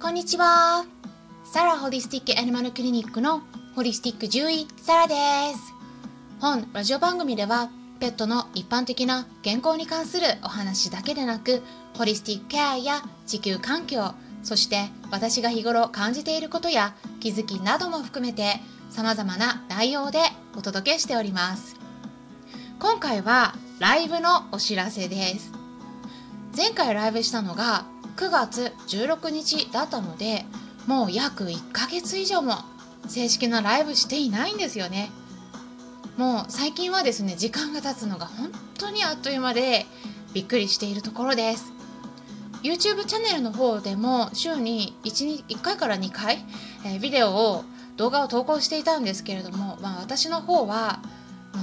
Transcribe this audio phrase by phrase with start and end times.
[0.00, 0.86] こんにちは。
[1.44, 3.42] サラホリスティックアニマルクリニックの
[3.76, 5.14] ホリスティック獣医サラで
[5.54, 5.74] す。
[6.40, 7.68] 本ラジオ番組では
[8.00, 11.62] ペットの一般的な健康に関するお話だけでなく
[11.98, 18.54] ホリスティックケアや地球環境そして私が日頃感じていることや気づきなども含めて
[18.88, 20.20] 様々な内容で
[20.56, 21.76] お届けしております
[22.78, 25.52] 今回はライブのお知らせです
[26.56, 27.84] 前回ライブしたのが
[28.20, 30.44] 9月16日だったので
[30.86, 32.52] もう約1ヶ月以上も
[33.08, 35.10] 正式なライブしていないんですよね。
[36.18, 39.86] もう最近はですね時間が経つのが本当にあっという間で
[40.34, 41.72] びっくりしているところです。
[42.62, 46.44] YouTube チャンネルの方でも週に 1, 1回から2回、
[46.84, 47.64] えー、ビデオを
[47.96, 51.00] 動画を投稿していたんですけれども、まあ、私の方は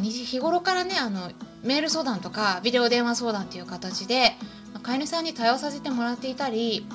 [0.02, 1.32] 日頃からねあの
[1.64, 4.34] メール相談とかビデオ電話相談という形で、
[4.84, 6.86] 飼い主さんに対応させてもらっていたり、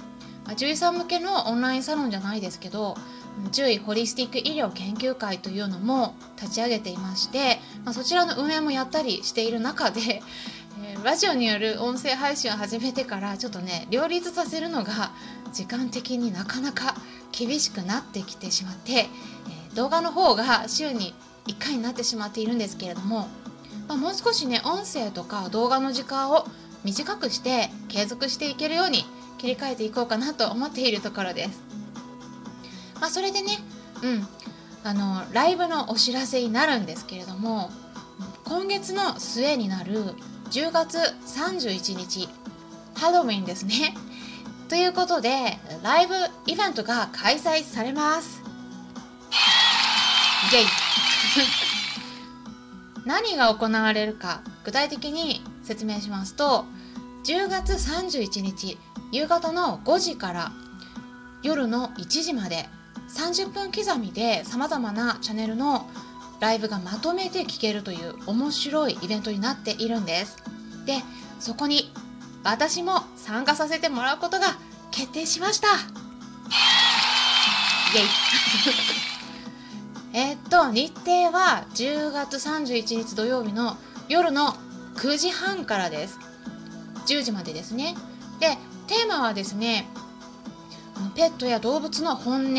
[0.51, 2.97] 獣医さん向けのオンラインサロンじゃないですけど
[3.53, 10.23] 獣医ホリスティック医療研究会というのも立ち上げていまして、まあ、そちらの運営もやったりしている中で、
[10.85, 15.13] えー、ラジオによる音声配信を始めてからちょっとね両立させるのが
[15.53, 16.95] 時間的になかなか
[17.31, 21.15] 厳しくなってきてしまって、えー、動画の方が週に
[21.47, 23.29] 1回になってしまっているんですけれども、
[23.89, 26.47] まあ、もう少しね音声とか動画の時間を
[26.85, 29.05] 短くして継続していけるように
[29.39, 31.61] 切り替えていこうかなと思っているところです。
[33.01, 33.59] まあ、それでね、
[34.03, 34.29] うん、
[34.85, 37.71] あのライブのお知らせになるんですけれども
[38.45, 40.15] 今月の末になる
[40.51, 42.29] 10月31日
[42.95, 43.95] ハロウィンですね。
[44.69, 46.15] ということでライブ
[46.47, 48.41] イベントが開催されます。
[50.53, 50.67] イェイ
[53.07, 56.65] 何が行われるか具体的に説明しますと
[57.25, 58.79] 10月31日
[59.13, 60.53] 夕方の5時から
[61.43, 62.69] 夜の1時まで
[63.09, 65.89] 30分刻みでさまざまなチャンネルの
[66.41, 70.39] ライブがまとめて聴けるという面白いイベントになっているんです。
[70.87, 70.95] で
[71.39, 71.93] そこに
[72.43, 74.57] 私も参加させてもらうことが
[74.91, 75.69] 決定しました。
[75.69, 75.71] イ
[77.99, 78.09] エイ。
[80.31, 83.77] えっと日程は10月31日土曜日の
[84.09, 84.57] 夜の
[84.97, 86.19] 9時半からです。
[87.07, 87.95] 10時までですね。
[88.41, 89.87] でテーマはですね
[91.15, 92.57] ペットや動物の本音。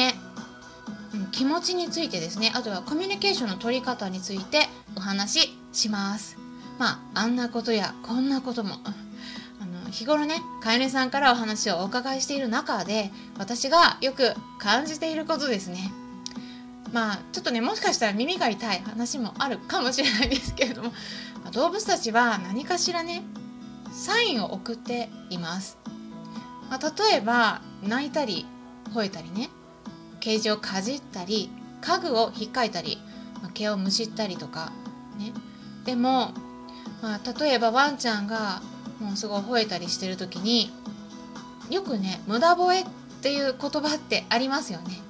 [1.32, 2.52] 気持ちについてですね。
[2.56, 6.38] あとはコミュニケーションの取り方についてお話しします。
[6.78, 8.76] まああんなことやこんなことも。
[9.60, 15.92] あの日頃ね飼い主さんからお話をお伺いしている中で私がよく感じていることですね。
[16.94, 20.94] まあちょっとねもしかしたら耳が痛い話もあるかもしれないですけれども、
[21.44, 23.24] ま、動物たちは何かしらね
[23.92, 25.78] サインを送っています、
[26.70, 28.46] まあ、例えば泣いたり
[28.94, 29.50] 吠えたりね
[30.20, 31.50] ケージをかじったり
[31.81, 33.02] 家具を引っかいたり、
[33.42, 34.72] ま、毛をむしったりとか
[35.18, 35.34] ね。
[35.84, 36.31] でも、
[37.02, 38.62] まあ、例えばワンちゃんが
[39.02, 40.72] もうすごい吠えたりしてる時に
[41.70, 42.86] よくね無駄吠えっ
[43.22, 45.03] ていう言葉ってありますよね。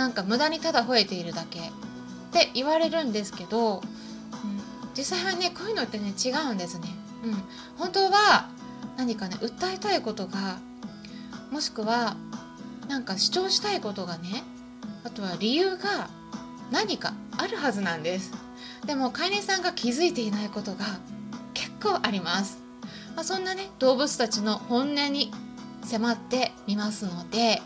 [0.00, 1.58] なんか無駄にただ吠えているだけ。
[1.60, 1.62] っ
[2.32, 3.82] て言われるんですけど、うん、
[4.94, 6.88] 実際はねこういうのってね違うんですね、
[7.24, 7.34] うん、
[7.76, 8.48] 本当は
[8.96, 10.58] 何かね訴えたいことが
[11.50, 12.16] もしくは
[12.88, 14.44] なんか主張したいことがね
[15.04, 16.08] あとは理由が
[16.70, 18.32] 何かあるはずなんです。
[18.86, 20.86] でも飼い主さんが気づいていないことが
[21.52, 22.58] 結構あります、
[23.16, 25.30] まあ、そんなね動物たちの本音に
[25.84, 27.60] 迫ってみますので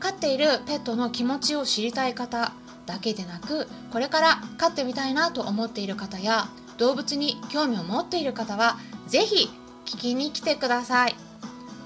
[0.00, 2.52] 飼っているペットの気持ちを知りたい方
[2.86, 9.50] だけでなくこれから飼ってみたいなと思っている方や動物に興味を持っている方は是非
[9.84, 11.14] 聞きに来てください。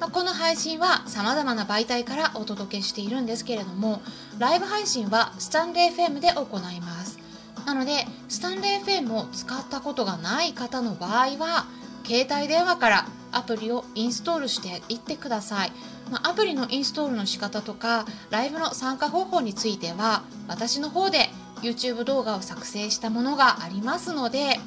[0.01, 4.03] まあ、この配信は様々な媒体からお届けしているんですけれども
[4.39, 7.19] ライブ配信はスタンレー FM で行います。
[7.67, 11.67] なのでスタンレー FM を使ったことがない方の場合は
[12.05, 15.73] 携帯電話からアプリをインストールしていってください、
[16.11, 21.29] まあ、アプリのインストールの仕方とかライブの参加方法については私の方で
[21.63, 24.59] YouTube 動画を作成したものがありますので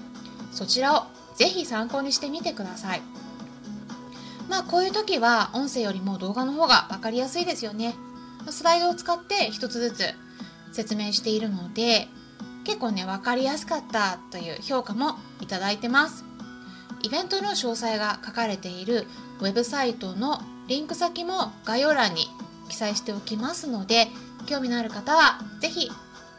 [0.52, 1.04] そちらを
[1.36, 3.02] ぜひ参考にしてみてください。
[4.50, 7.96] まあこういう時は音声よりも動画の方が分かりやすいですよね。
[8.50, 10.04] スライドを使って一つずつ
[10.72, 12.08] 説明しているので
[12.64, 16.27] 結構ね分かりやすかったという評価もいただいてます。
[17.08, 19.08] イベントの詳細が書かれている
[19.40, 22.28] ウェブサイトのリンク先も概要欄に
[22.68, 24.10] 記載しておきますので
[24.46, 25.90] 興味のある方は是非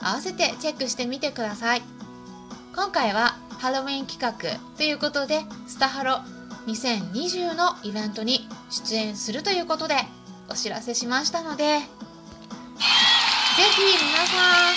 [0.00, 1.82] 合わせてチェックしてみてください。
[2.74, 4.34] 今回はハロウィン企画
[4.76, 6.18] ということでスタハロ
[6.66, 9.94] 2020のイベントに出演するということで
[10.50, 11.86] お知らせしましたのでぜひ
[14.04, 14.74] 皆さん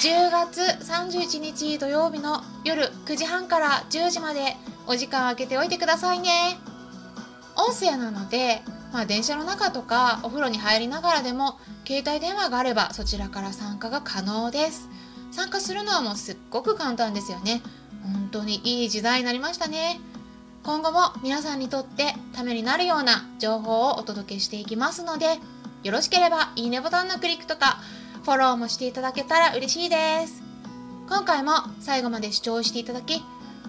[0.00, 6.58] 10月31日土曜日の夜9時半から10時までお時間空けておいてくださいね。
[7.56, 14.88] 音声なので、まあ、電車の中とかお風呂に入りながらでも携帯電話があればそちらから参加が可能です。
[15.30, 17.62] 参加するのはもうすっごく簡単ですよね。
[18.04, 20.00] 本当にいい時代になりましたね。
[20.62, 25.38] 今後も皆さんにとってためになるような情報をお届けしていきますので
[25.82, 27.76] よろしければいいねボタンのクリックとか
[28.24, 30.42] フォローもしていただけたら嬉しいです。
[31.06, 33.22] 今回も最後まで視聴していただき